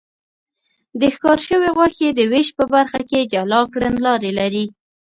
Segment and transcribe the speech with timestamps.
[0.99, 4.65] د ښکار شوې غوښې د وېش په برخه کې جلا کړنلارې لري.